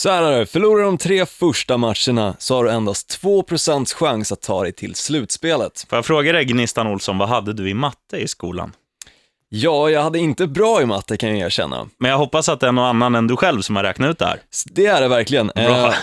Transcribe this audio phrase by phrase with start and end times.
[0.00, 4.32] Så här är det, förlorar de tre första matcherna så har du endast 2% chans
[4.32, 5.86] att ta dig till slutspelet.
[5.88, 8.72] Får jag fråga dig, Gnistan Olsson, vad hade du i matte i skolan?
[9.48, 11.88] Ja, jag hade inte bra i matte kan jag erkänna.
[11.98, 14.18] Men jag hoppas att det är någon annan än du själv som har räknat ut
[14.18, 14.42] det här.
[14.66, 15.46] Det är det verkligen.
[15.46, 15.88] Bra.
[15.88, 15.94] Eh,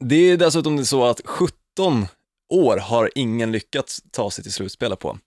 [0.00, 2.06] det är dessutom så att 17
[2.50, 5.18] år har ingen lyckats ta sig till slutspelet på,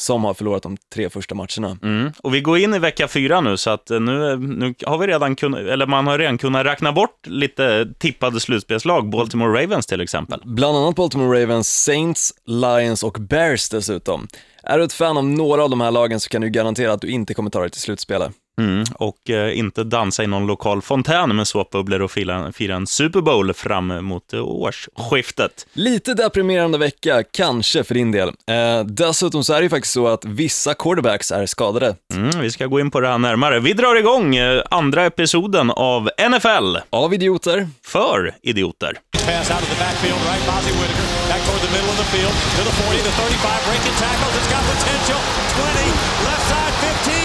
[0.00, 1.78] som har förlorat de tre första matcherna.
[1.82, 2.12] Mm.
[2.22, 5.06] Och vi går in i vecka fyra nu, så att eh, nu, nu har vi
[5.06, 10.00] redan kunnat, eller man har redan kunnat räkna bort lite tippade slutspelslag, Baltimore Ravens till
[10.00, 10.40] exempel.
[10.44, 14.28] Bland annat Baltimore Ravens, Saints, Lions och Bears dessutom.
[14.62, 17.00] Är du ett fan av några av de här lagen så kan du garantera att
[17.00, 18.32] du inte kommer ta dig till slutspelet.
[18.58, 18.84] Mm.
[18.94, 23.20] Och eh, inte dansa i någon lokal fontän med såpbubblor och fira, fira en Super
[23.20, 25.66] Bowl fram mot eh, årsskiftet.
[25.72, 28.28] Lite deprimerande vecka, kanske för din del.
[28.28, 31.96] Eh, dessutom så är det ju faktiskt så att vissa quarterbacks är skadade.
[32.14, 33.60] Mm, vi ska gå in på det här närmare.
[33.60, 38.98] Vi drar igång eh, andra episoden av NFL Av idioter, för idioter.
[39.12, 40.46] Pass out of the backfield, right?
[40.46, 43.96] Bozzy Whitaker back toward the middle of the field to the 40, the 35, breaking
[44.04, 44.34] tackles.
[44.38, 45.20] It's got potential.
[45.60, 45.92] 20,
[46.26, 46.74] left side,
[47.04, 47.17] 15, 10, 5,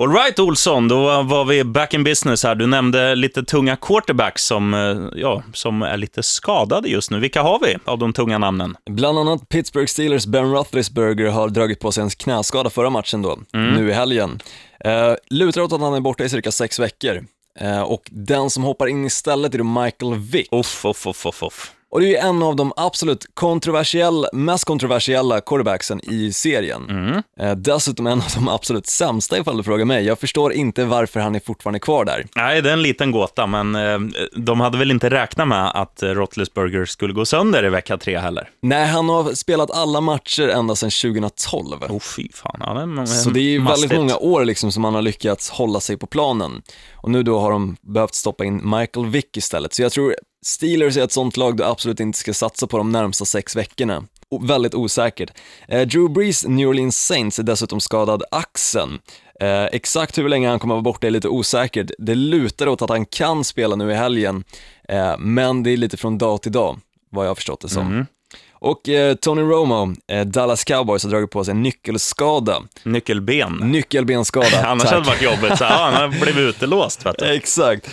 [0.00, 0.16] touchdown.
[0.16, 2.54] All right, Olsson, då var vi back in business här.
[2.54, 7.20] Du nämnde lite tunga quarterbacks som, eh, ja, som är lite skadade just nu.
[7.20, 8.76] Vilka har vi av de tunga namnen?
[8.90, 13.38] Bland annat Pittsburgh Steelers Ben Roethlisberger har dragit på sig en knäskada förra matchen då,
[13.52, 14.40] nu i helgen.
[14.84, 17.24] Eh, lutar åt att han är borta i cirka sex veckor.
[17.58, 20.48] Eh, och den som hoppar in istället är då Michael Vick.
[20.52, 21.72] Uff, uff, uff, uff, uff.
[21.92, 27.22] Och det är ju en av de absolut kontroversiella, mest kontroversiella quarterbacksen i serien.
[27.40, 30.04] Eh, dessutom en av de absolut sämsta ifall du frågar mig.
[30.04, 32.26] Jag förstår inte varför han är fortfarande kvar där.
[32.36, 33.98] Nej, det är en liten gåta, men eh,
[34.36, 38.18] de hade väl inte räknat med att eh, Roethlisberger skulle gå sönder i vecka tre
[38.18, 38.48] heller.
[38.62, 41.82] Nej, han har spelat alla matcher ända sedan 2012.
[41.88, 42.56] Oh, fy fan.
[42.60, 43.82] Ja, det är, Så det är ju mastigt.
[43.92, 46.62] väldigt många år liksom som han har lyckats hålla sig på planen.
[46.94, 49.74] Och nu då har de behövt stoppa in Michael Vick istället.
[49.74, 50.14] Så jag tror
[50.46, 54.04] Steelers är ett sånt lag du absolut inte ska satsa på de närmsta sex veckorna.
[54.40, 55.30] Väldigt osäkert.
[55.68, 58.98] Eh, Drew Brees New Orleans Saints är dessutom skadad axeln.
[59.40, 61.90] Eh, exakt hur länge han kommer att vara borta är lite osäkert.
[61.98, 64.44] Det lutar åt att han kan spela nu i helgen,
[64.88, 66.78] eh, men det är lite från dag till dag,
[67.10, 68.06] vad jag har förstått det som.
[68.52, 72.62] Och eh, Tony Romo, eh, Dallas Cowboys, har dragit på sig en nyckelskada.
[72.82, 73.52] Nyckelben.
[73.52, 74.64] Nyckelbenskada.
[74.66, 74.92] Annars tack.
[74.92, 75.58] hade det varit jobbigt.
[75.58, 77.06] Så, ja, han har blivit utelåst.
[77.06, 77.24] Vet du.
[77.24, 77.90] Exakt.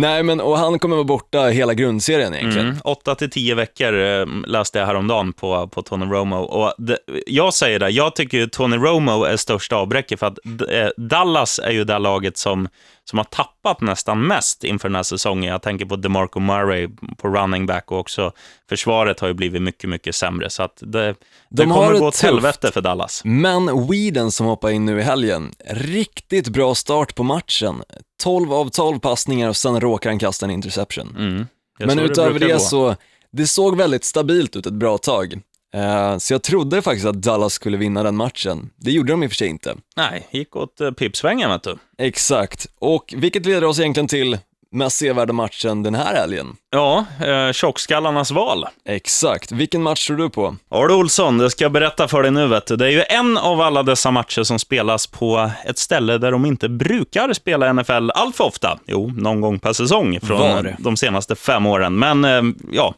[0.00, 2.66] Nej men, och han kommer vara borta hela grundserien egentligen.
[2.66, 2.80] Mm.
[2.84, 6.36] 8 till 10 veckor eh, läste jag häromdagen på, på Tony Romo.
[6.36, 10.38] Och det, jag säger det, jag tycker ju Tony Romo är största avbräcket för att
[10.70, 12.68] eh, Dallas är ju det laget som,
[13.10, 15.52] som har tappat nästan mest inför den här säsongen.
[15.52, 18.32] Jag tänker på DeMarco Murray på running back och också
[18.68, 20.50] försvaret har ju blivit mycket, mycket sämre.
[20.50, 21.16] Så att det, det
[21.48, 23.22] De kommer det gå åt helvete för Dallas.
[23.24, 27.82] Men Whedon som hoppar in nu i helgen, riktigt bra start på matchen.
[28.22, 31.16] 12 av 12 passningar och sen råkar han kasta en interception.
[31.18, 31.46] Mm.
[31.78, 32.58] Men utöver det, gå.
[32.58, 32.96] så,
[33.32, 35.40] det såg väldigt stabilt ut ett bra tag.
[35.76, 38.70] Eh, så jag trodde faktiskt att Dallas skulle vinna den matchen.
[38.76, 39.74] Det gjorde de i och för sig inte.
[39.96, 41.76] Nej, gick åt uh, pipsvängen vet du.
[41.98, 44.38] Exakt, och vilket leder oss egentligen till
[44.72, 46.56] mest sevärda matchen den här helgen.
[46.70, 48.66] Ja, eh, tjockskallarnas val.
[48.84, 50.56] Exakt, vilken match tror du på?
[50.70, 52.46] Ja du Olsson, det ska jag berätta för dig nu.
[52.46, 52.76] Vet du.
[52.76, 56.46] Det är ju en av alla dessa matcher som spelas på ett ställe där de
[56.46, 58.78] inte brukar spela NFL allt för ofta.
[58.86, 60.76] Jo, någon gång per säsong från Var?
[60.78, 61.98] de senaste fem åren.
[61.98, 62.94] Men eh, ja,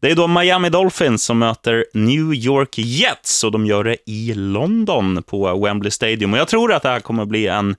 [0.00, 4.34] det är då Miami Dolphins som möter New York Jets och de gör det i
[4.34, 6.32] London på Wembley Stadium.
[6.32, 7.76] Och jag tror att det här kommer bli en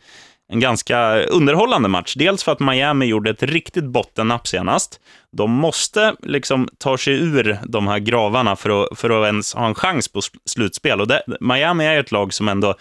[0.51, 2.13] en ganska underhållande match.
[2.15, 4.99] Dels för att Miami gjorde ett riktigt bottennapp senast.
[5.37, 9.67] De måste liksom ta sig ur de här gravarna för att, för att ens ha
[9.67, 11.01] en chans på slutspel.
[11.01, 12.75] Och det, Miami är ett lag som ändå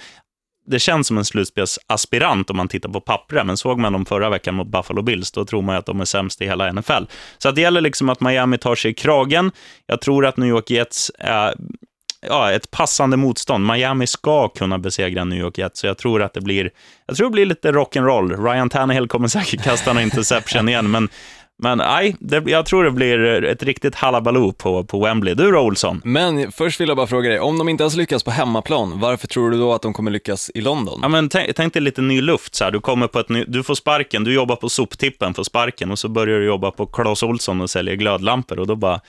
[0.70, 4.30] det känns som en slutspelsaspirant om man tittar på pappret, men såg man dem förra
[4.30, 7.04] veckan mot Buffalo Bills, då tror man ju att de är sämst i hela NFL.
[7.38, 9.50] Så att det gäller liksom att Miami tar sig i kragen.
[9.86, 11.54] Jag tror att New York Jets är
[12.26, 13.66] ja, ett passande motstånd.
[13.66, 16.70] Miami ska kunna besegra New York Jets, så jag tror att det blir,
[17.06, 18.44] jag tror det blir lite rock'n'roll.
[18.44, 21.08] Ryan Tannehill kommer säkert kasta en interception igen, men
[21.62, 22.16] men nej,
[22.46, 25.34] jag tror det blir ett riktigt halabaloo på, på Wembley.
[25.34, 26.00] Du då, Olsson?
[26.04, 29.26] Men först vill jag bara fråga dig, om de inte ens lyckas på hemmaplan, varför
[29.26, 30.98] tror du då att de kommer lyckas i London?
[31.02, 32.54] Ja, men tänk, tänk dig lite ny luft.
[32.54, 32.70] Så här.
[32.70, 35.98] Du, kommer på ett ny, du får sparken, du jobbar på soptippen, får sparken och
[35.98, 38.58] så börjar du jobba på Clas Olsson och säljer glödlampor.
[38.58, 39.00] Och då bara,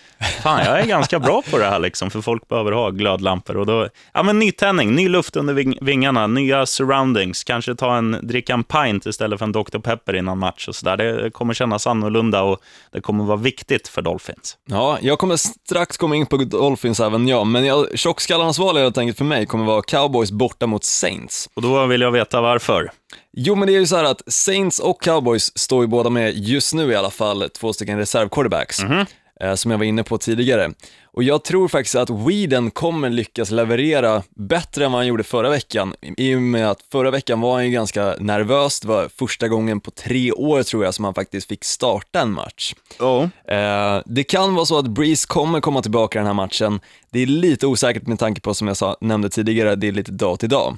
[0.44, 3.58] fan, jag är ganska bra på det här, liksom, för folk behöver ha glödlampor.
[3.58, 7.44] Och då, ja, men nytändning, ny luft under ving, vingarna, nya surroundings.
[7.44, 9.80] Kanske ta en, dricka en pint istället för en Dr.
[9.80, 10.98] Pepper innan match och så där.
[10.98, 12.60] Det kommer kännas annorlunda och
[12.92, 14.58] det kommer vara viktigt för Dolphins.
[14.66, 18.98] Ja, jag kommer strax komma in på Dolphins även jag, men jag, tjockskallarnas val helt
[18.98, 21.50] enkelt för mig kommer vara Cowboys borta mot Saints.
[21.54, 22.92] Och då vill jag veta varför.
[23.34, 26.38] Jo, men det är ju så här att Saints och Cowboys står ju båda med,
[26.38, 29.06] just nu i alla fall, två stycken reservquarterbacks, mm -hmm.
[29.56, 30.72] Som jag var inne på tidigare.
[31.14, 35.50] Och jag tror faktiskt att Whedon kommer lyckas leverera bättre än vad han gjorde förra
[35.50, 39.48] veckan, i och med att förra veckan var han ju ganska nervös, det var första
[39.48, 42.74] gången på tre år tror jag som han faktiskt fick starta en match.
[43.00, 43.24] Oh.
[43.48, 46.80] Eh, det kan vara så att Breeze kommer komma tillbaka i den här matchen,
[47.10, 50.12] det är lite osäkert med tanke på, som jag sa, nämnde tidigare, det är lite
[50.12, 50.78] dag till dag.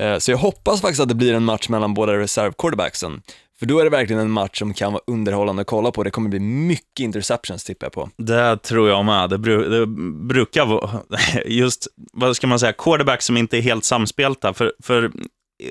[0.00, 3.22] Eh, så jag hoppas faktiskt att det blir en match mellan båda reserv-quarterbacksen.
[3.58, 6.02] För då är det verkligen en match som kan vara underhållande att kolla på.
[6.02, 8.10] Det kommer bli mycket interceptions tippar jag på.
[8.16, 9.30] Det tror jag med.
[9.30, 9.86] Det, bru det
[10.26, 10.90] brukar vara,
[11.46, 14.54] just, vad ska man säga, quarterbacks som inte är helt samspelta.
[14.54, 15.12] För, för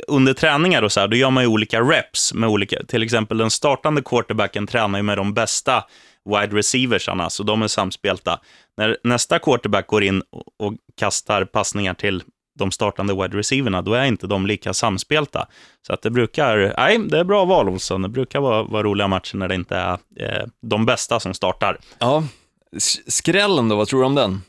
[0.08, 3.38] under träningar och så här, då gör man ju olika reps med olika, till exempel
[3.38, 5.84] den startande quarterbacken tränar ju med de bästa
[6.26, 8.40] wide receiversarna, så de är samspelta.
[8.78, 10.24] När nästa quarterback går in
[10.60, 12.24] och kastar passningar till
[12.58, 15.48] de startande wide receiverna, då är inte de lika samspelta.
[15.88, 18.02] Så att det brukar, nej, det är bra val Olsson.
[18.02, 21.78] Det brukar vara, vara roliga matcher när det inte är eh, de bästa som startar.
[22.00, 22.24] Ja,
[23.08, 24.42] skrällen då, vad tror du om den?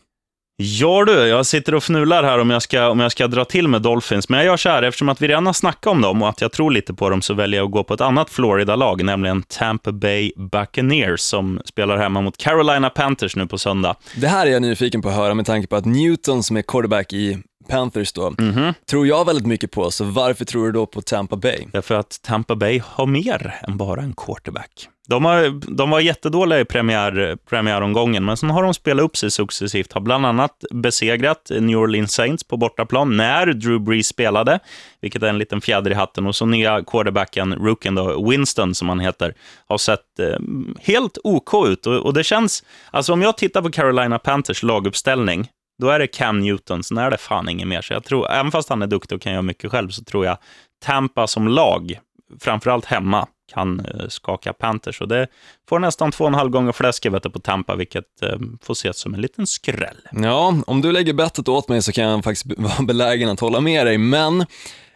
[0.60, 3.68] Ja du, jag sitter och fnular här om jag, ska, om jag ska dra till
[3.68, 6.22] med Dolphins, men jag gör så här, eftersom att vi redan har snackat om dem
[6.22, 8.30] och att jag tror lite på dem, så väljer jag att gå på ett annat
[8.30, 13.96] Florida-lag, nämligen Tampa Bay Buccaneers, som spelar hemma mot Carolina Panthers nu på söndag.
[14.16, 16.62] Det här är jag nyfiken på att höra med tanke på att Newton, som är
[16.62, 17.38] quarterback i
[17.68, 18.74] Panthers då, mm -hmm.
[18.90, 21.66] tror jag väldigt mycket på, så varför tror du då på Tampa Bay?
[21.72, 24.88] Därför att Tampa Bay har mer än bara en quarterback.
[25.08, 29.30] De, har, de var jättedåliga i premiär, premiäromgången, men sen har de spelat upp sig
[29.30, 29.92] successivt.
[29.92, 34.58] Har bland annat besegrat New Orleans Saints på bortaplan när Drew Brees spelade,
[35.00, 36.26] vilket är en liten fjäder i hatten.
[36.26, 39.34] Och så nya quarterbacken, rookien då, Winston som han heter,
[39.66, 40.38] har sett eh,
[40.80, 41.86] helt OK ut.
[41.86, 46.06] Och, och, det känns, alltså om jag tittar på Carolina Panthers laguppställning, då är det
[46.06, 47.82] Cam Newton, sen är det fan inget mer.
[47.82, 50.26] Så jag tror, även fast han är duktig och kan göra mycket själv, så tror
[50.26, 50.38] jag
[50.84, 51.98] Tampa som lag,
[52.40, 55.00] framförallt hemma, kan eh, skaka Panthers.
[55.00, 55.26] Och det
[55.68, 59.14] får nästan två och en halv gånger fläsket på Tampa, vilket eh, får ses som
[59.14, 60.08] en liten skräll.
[60.12, 63.60] Ja, om du lägger bettet åt mig så kan jag faktiskt vara belägen att hålla
[63.60, 64.40] med dig, men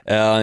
[0.07, 0.41] eh,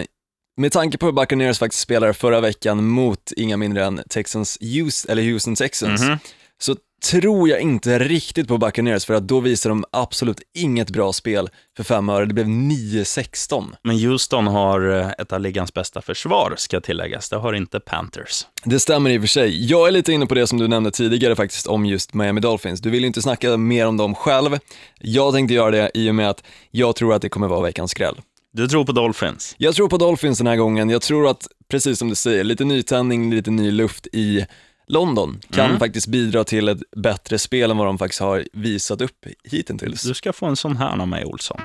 [0.57, 5.11] med tanke på hur Buccaneers faktiskt spelade förra veckan mot inga mindre än Texans, Houston,
[5.11, 6.19] eller Houston Texans, mm -hmm.
[6.57, 11.13] så tror jag inte riktigt på Buccaneers för att då visar de absolut inget bra
[11.13, 12.25] spel för fem öre.
[12.25, 13.75] Det blev 9-16.
[13.83, 17.29] Men Houston har eh, ett av ligans bästa försvar, ska tilläggas.
[17.29, 18.45] Det har inte Panthers.
[18.63, 19.65] Det stämmer i och för sig.
[19.65, 22.81] Jag är lite inne på det som du nämnde tidigare faktiskt om just Miami Dolphins.
[22.81, 24.59] Du vill inte snacka mer om dem själv.
[24.99, 27.91] Jag tänkte göra det i och med att jag tror att det kommer vara veckans
[27.91, 28.15] skräll.
[28.53, 29.55] Du tror på Dolphins?
[29.57, 30.89] Jag tror på Dolphins den här gången.
[30.89, 34.45] Jag tror att, precis som du säger, lite nytändning, lite ny luft i
[34.89, 35.79] London kan mm.
[35.79, 40.01] faktiskt bidra till ett bättre spel än vad de faktiskt har visat upp hittills.
[40.01, 41.61] Du ska få en sån här av mig, Olsson.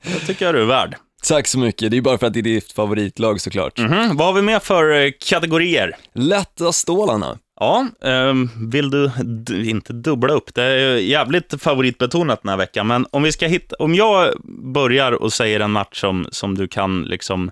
[0.04, 0.96] det tycker jag du är värd.
[1.24, 1.92] Tack så mycket.
[1.92, 3.80] Det är bara för att det är ditt favoritlag såklart.
[3.80, 4.18] Mm -hmm.
[4.18, 5.96] Vad har vi mer för eh, kategorier?
[6.14, 7.38] Lätta stålarna.
[7.60, 9.12] Ja, um, vill du
[9.70, 10.54] inte dubbla upp?
[10.56, 14.34] Det är jävligt favoritbetonat den här veckan, men om vi ska hitta, om jag
[14.74, 17.52] börjar och säger en match som, som du kan liksom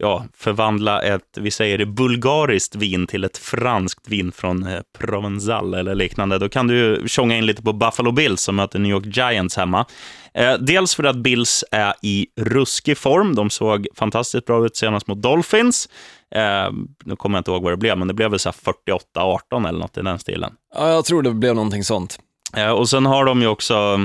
[0.00, 5.74] ja, förvandla ett, vi säger det, bulgariskt vin till ett franskt vin från eh, Provençal
[5.74, 9.16] eller liknande, då kan du tjonga in lite på Buffalo Bills som möter New York
[9.16, 9.86] Giants hemma.
[10.34, 13.34] Eh, dels för att Bills är i ruskig form.
[13.34, 15.88] De såg fantastiskt bra ut senast mot Dolphins.
[16.34, 16.72] Eh,
[17.04, 19.98] nu kommer jag inte ihåg vad det blev, men det blev väl 48-18 eller något
[19.98, 20.52] i den stilen.
[20.74, 22.18] Ja, jag tror det blev någonting sånt.
[22.56, 23.98] Eh, och sen har de ju också,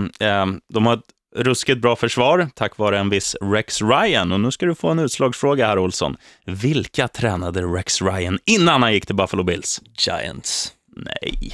[0.73, 4.31] de har ett ruskigt bra försvar tack vare en viss Rex Ryan.
[4.31, 6.17] Och nu ska du få en utslagsfråga här, Olsson.
[6.45, 9.81] Vilka tränade Rex Ryan innan han gick till Buffalo Bills?
[9.97, 10.71] Giants.
[10.95, 11.51] Nej.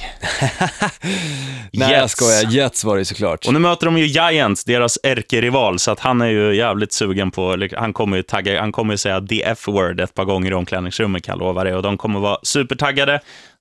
[1.72, 2.50] Nej, jag skojar.
[2.50, 3.46] Jets var det såklart.
[3.46, 7.30] Och nu möter de ju Giants, deras ärkerival, så att han är ju jävligt sugen
[7.30, 10.54] på, han kommer ju, tagga, han kommer ju säga the F-word ett par gånger i
[10.54, 11.76] omklädningsrummet, kan jag lova det.
[11.76, 13.20] Och de kommer vara supertaggade.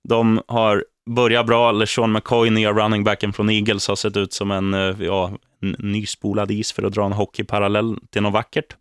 [0.10, 1.72] De har börjat bra.
[1.72, 5.32] LeSean McCoy, nya running backen från Eagles, har sett ut som en, eh, ja,
[5.80, 8.76] nyspolad is för att dra en hockeyparallell till något vackert.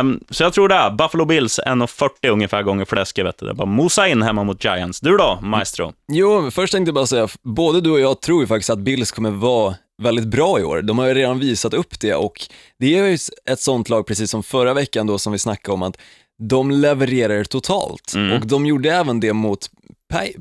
[0.00, 0.94] Um, så jag tror det.
[0.98, 3.26] Buffalo Bills 1,40 ungefär gånger fläsket.
[3.26, 3.46] Vet du.
[3.46, 5.00] Det bara mosa in hemma mot Giants.
[5.00, 5.92] Du då, maestro?
[6.12, 9.12] Jo, först tänkte jag bara säga, både du och jag tror ju faktiskt att Bills
[9.12, 10.82] kommer vara väldigt bra i år.
[10.82, 12.42] De har ju redan visat upp det och
[12.78, 13.18] det är ju
[13.50, 15.96] ett sånt lag, precis som förra veckan då som vi snackade om, att
[16.38, 18.12] de levererar totalt.
[18.14, 18.32] Mm.
[18.32, 19.70] Och de gjorde även det mot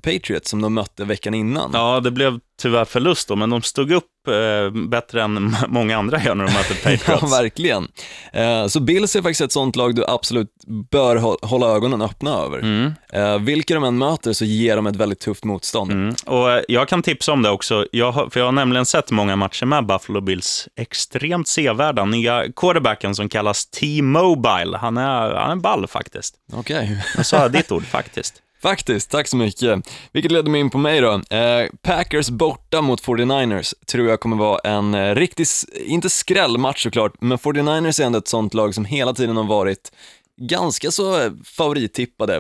[0.02, 1.70] Patriots som de mötte veckan innan.
[1.74, 6.24] Ja, det blev tyvärr förlust då, men de stod upp eh, bättre än många andra
[6.24, 7.34] gör när de möter Ja, Patriots.
[7.34, 7.88] verkligen.
[8.34, 10.48] Eh, så Bills är faktiskt ett sånt lag du absolut
[10.92, 12.58] bör hå- hålla ögonen öppna över.
[12.60, 12.94] Mm.
[13.14, 15.92] Eh, vilka de än möter så ger de ett väldigt tufft motstånd.
[15.92, 16.16] Mm.
[16.26, 19.12] Och eh, jag kan tipsa om det också, jag har, för jag har nämligen sett
[19.12, 20.68] många matcher med Buffalo Bills.
[20.80, 22.06] Extremt sevärda.
[22.06, 26.36] Nya quarterbacken som kallas T-Mobile, han är, han är ball faktiskt.
[26.54, 27.04] Okej.
[27.18, 28.42] Jag sa ditt ord faktiskt.
[28.66, 29.88] Faktiskt, tack så mycket.
[30.12, 31.14] Vilket leder mig in på mig då.
[31.14, 35.48] Eh, Packers borta mot 49ers tror jag kommer vara en eh, riktig,
[35.86, 39.92] inte skrällmatch såklart, men 49ers är ändå ett sånt lag som hela tiden har varit
[40.42, 42.36] ganska så favorittippade.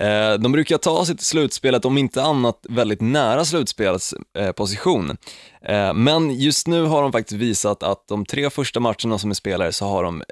[0.00, 5.16] Eh, de brukar ta sig till slutspelet, om inte annat väldigt nära slutspelsposition.
[5.62, 5.86] eh.
[5.88, 9.34] Eh, men just nu har de faktiskt visat att de tre första matcherna som är
[9.34, 10.22] spelare så har de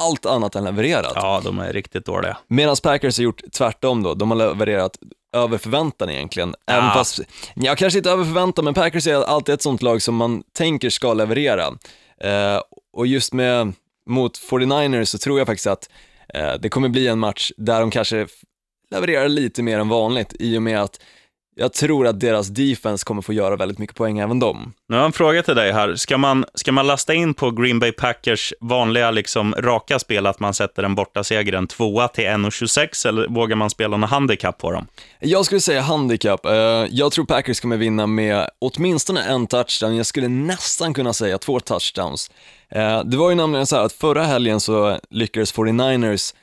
[0.00, 1.12] allt annat än levererat.
[1.14, 2.36] Ja, de är riktigt dåliga.
[2.48, 4.98] Medan Packers har gjort tvärtom då, de har levererat
[5.36, 6.54] över förväntan egentligen.
[6.66, 6.94] Även Ja.
[6.94, 7.20] fast,
[7.54, 10.90] ja kanske inte över förväntan, men Packers är alltid ett sånt lag som man tänker
[10.90, 11.66] ska leverera.
[12.20, 12.60] Eh,
[12.92, 13.72] och just med,
[14.10, 15.88] mot 49ers så tror jag faktiskt att
[16.34, 18.26] eh, det kommer bli en match där de kanske
[18.90, 21.00] levererar lite mer än vanligt i och med att
[21.56, 24.72] jag tror att deras defense kommer få göra väldigt mycket poäng även de.
[24.88, 25.94] Nu har jag en fråga till dig här.
[25.96, 30.40] Ska man, ska man lasta in på Green Bay Packers vanliga liksom, raka spel att
[30.40, 34.58] man sätter en borta seger en tvåa till 1,26 eller vågar man spela någon handikapp
[34.58, 34.86] på dem?
[35.20, 36.46] Jag skulle säga handikapp.
[36.46, 36.52] Eh,
[36.90, 39.96] Jag tror Packers kommer vinna med åtminstone en touchdown.
[39.96, 42.30] Jag skulle nästan kunna säga två touchdowns.
[42.70, 46.34] Eh, Det var ju nämligen så här att förra helgen så lyckades 49ers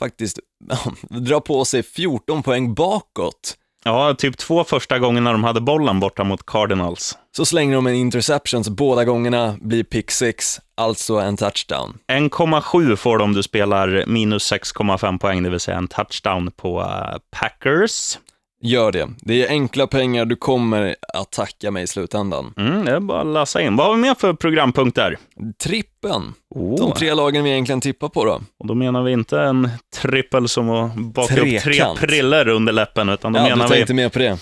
[0.00, 0.38] faktiskt
[1.10, 3.56] dra på sig 14 poäng bakåt.
[3.86, 7.18] Ja, typ två första gångerna de hade bollen borta mot Cardinals.
[7.36, 11.98] Så slänger de en interception, så båda gångerna blir pick six, alltså en touchdown.
[12.12, 16.80] 1,7 får de om du spelar minus 6,5 poäng, det vill säga en touchdown på
[16.80, 18.18] eh, Packers.
[18.62, 19.08] Gör det.
[19.20, 22.54] Det är enkla pengar, du kommer att tacka mig i slutändan.
[22.56, 23.76] Mm, det är bara att läsa in.
[23.76, 25.16] Vad har vi mer för programpunkter?
[25.62, 26.76] Trippen, Oh.
[26.78, 28.40] de tre lagen vi egentligen tippar på då.
[28.58, 29.68] Och då menar vi inte en
[30.02, 31.98] trippel som att baka upp tre Trekant.
[32.00, 33.76] priller under läppen, utan då Ja, menar du vi...
[33.76, 34.38] tänkte mer på det.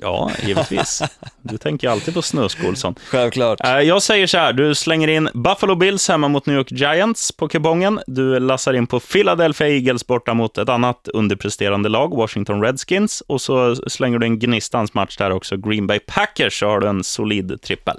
[0.00, 1.02] Ja, givetvis.
[1.42, 2.94] Du tänker alltid på snusk, Olsson.
[3.08, 3.60] Självklart.
[3.64, 7.32] Eh, Jag säger så här, du slänger in Buffalo Bills hemma mot New York Giants
[7.32, 8.00] på kupongen.
[8.06, 13.20] Du lassar in på Philadelphia Eagles borta mot ett annat underpresterande lag, Washington Redskins.
[13.26, 16.88] Och så slänger du in Gnistans match där också, Green Bay Packers, så har du
[16.88, 17.96] en solid trippel.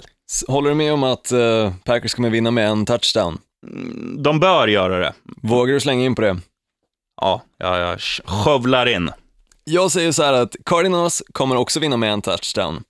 [0.48, 3.38] Håller du med om att eh, Packers kommer vinna med en touchdown?
[4.18, 5.12] De bör göra det.
[5.42, 6.36] Vågar du slänga in på det?
[7.20, 9.10] Ja, jag, jag skövlar in.
[9.70, 12.82] Jag säger så här att Cardinals kommer också vinna med en touchdown.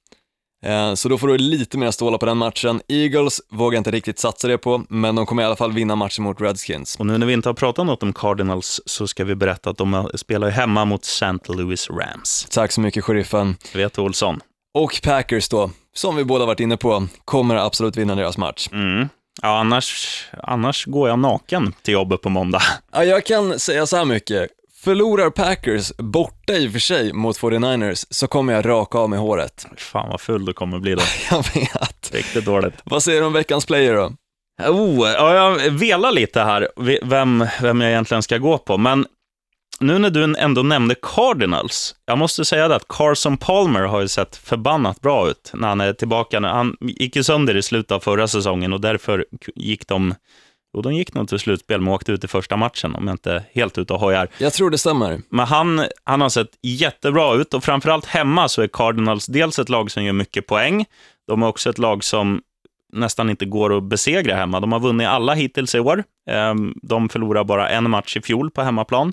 [0.65, 2.81] Eh, Så då får du lite mer stålar på den matchen.
[2.89, 6.25] Eagles vågar inte riktigt satsa det på, men de kommer i alla fall vinna matchen
[6.25, 6.97] mot Redskins.
[6.97, 9.77] Och nu när vi inte har pratat något om Cardinals så ska vi berätta att
[9.79, 11.27] de spelar hemma mot St.
[11.49, 12.47] Louis Rams.
[12.51, 13.57] Tack så mycket, sheriffen.
[13.75, 14.41] Vet du, Olsson?
[14.75, 18.69] Och Packers då, som vi båda varit inne på, kommer absolut vinna deras match.
[18.73, 19.09] Mm.
[19.43, 22.63] Ja, annars, annars går jag naken till jobbet på måndag.
[22.93, 24.49] Ja, jag kan säga så här mycket.
[24.87, 29.19] Förlorar Packers, borta i och för sig, mot 49ers, så kommer jag raka av med
[29.19, 29.67] håret.
[29.77, 31.03] Fan vad full du kommer bli då.
[31.31, 32.11] Jag vet.
[32.13, 32.75] Riktigt dåligt.
[32.85, 34.13] Vad säger du om veckans player då?
[34.71, 36.69] Oh, ja, jag velar lite här
[37.03, 39.07] vem, vem jag egentligen ska gå på, men
[39.81, 44.09] nu när du ändå nämnde Cardinals, jag måste säga det att Carson Palmer har ju
[44.09, 46.41] sett förbannat bra ut när han är tillbaka.
[46.41, 50.15] Han gick ju sönder i slutet av förra säsongen och därför gick de,
[50.77, 53.45] jo de gick nog till slutspel men åkte ut i första matchen om jag inte
[53.53, 54.29] helt ute och hojar.
[54.39, 55.21] Jag tror det stämmer.
[55.29, 59.69] Men han, han har sett jättebra ut och framförallt hemma så är Cardinals dels ett
[59.69, 60.85] lag som gör mycket poäng.
[61.27, 62.43] De är också ett lag som
[62.93, 64.61] nästan inte går att besegra hemma.
[64.61, 66.05] De har vunnit alla hittills i år.
[66.31, 69.13] Ehm, De förlorade bara en match i fjol på hemmaplan.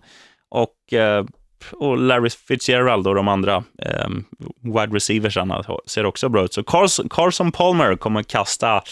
[0.49, 1.25] Och, eh,
[1.71, 3.63] och Larry Fitzgerald och de andra
[4.05, 4.25] um,
[4.61, 6.53] wide receiversarna ser också bra ut.
[6.53, 8.83] Så Carson, Carson Palmer kommer kasta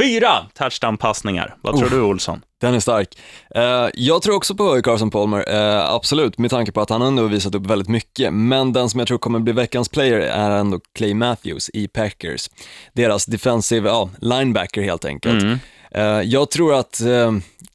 [0.00, 1.54] fyra touchdown-passningar.
[1.60, 2.42] Vad tror du, Olsson?
[2.60, 3.18] Den är stark.
[3.54, 7.22] Eh, jag tror också på Carson Palmer, eh, absolut, med tanke på att han ändå
[7.22, 8.32] har visat upp väldigt mycket.
[8.32, 12.50] Men den som jag tror kommer bli veckans player är ändå Clay Matthews i Packers.
[12.92, 15.42] Deras defensive, ja, linebacker helt enkelt.
[15.42, 15.58] Mm.
[15.90, 17.00] Eh, jag tror att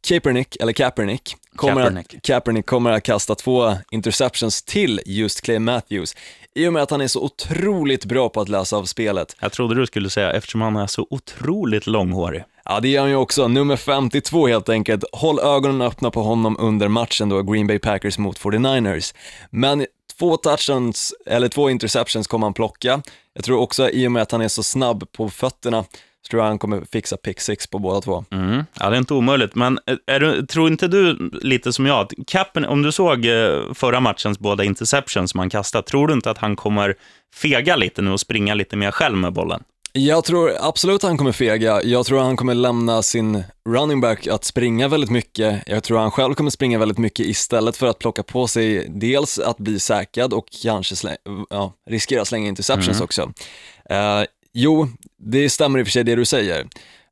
[0.08, 2.16] Kaepernick, eller Kaepernick, kommer Kaepernick.
[2.16, 6.16] Att, Kaepernick kommer att kasta två interceptions till just Clay Matthews.
[6.54, 9.36] I och med att han är så otroligt bra på att läsa av spelet.
[9.40, 12.44] Jag trodde du skulle säga eftersom han är så otroligt långhårig.
[12.66, 13.48] Ja, det gör han ju också.
[13.48, 15.04] Nummer 52 helt enkelt.
[15.12, 19.16] Håll ögonen öppna på honom under matchen då, Green Bay Packers mot 49ers.
[19.50, 19.86] Men
[20.20, 23.02] två touchdowns, eller två interceptions kommer han plocka.
[23.34, 25.86] Jag tror också i och med att han är så snabb på fötterna
[26.26, 28.26] så tror jag han kommer fixa pick six på båda två.
[28.32, 28.64] Mm.
[28.80, 32.14] Ja, det är inte omöjligt, men är du, tror inte du lite som jag, att
[32.28, 36.32] Kappen, om du såg eh, förra matchens båda interceptions som han kastade, tror du inte
[36.32, 36.96] att han kommer
[37.36, 39.64] fega lite nu och springa lite mer själv med bollen?
[39.98, 41.84] Jag tror absolut han kommer fega.
[41.84, 45.64] Jag tror han kommer lämna sin running back att springa väldigt mycket.
[45.66, 49.40] Jag tror han själv kommer springa väldigt mycket istället för att plocka på sig dels
[49.40, 51.18] att bli säkrad och kanske slä,
[51.50, 53.22] ja, riskera slänga interceptions också.
[53.92, 56.68] Uh, jo, det stämmer i och för sig det du säger.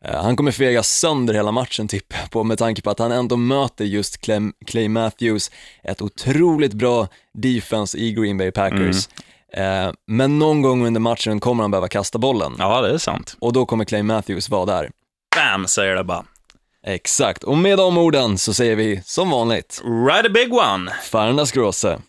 [0.05, 3.11] Uh, han kommer fega sönder hela matchen tippar jag på med tanke på att han
[3.11, 4.21] ändå möter just
[4.65, 5.51] Clay, Matthews,
[5.83, 9.09] ett otroligt bra defense i Green Bay Packers.
[9.53, 12.55] Eh, men någon gång under matchen kommer han behöva kasta bollen.
[12.59, 13.37] Ja, det är sant.
[13.39, 14.89] Och då kommer Clay Matthews vara där.
[15.35, 16.25] Bam, säger det bara.
[16.85, 20.91] Exakt, och med de orden så säger vi som vanligt, Ride a big one!
[21.03, 21.99] Farendas Gråse.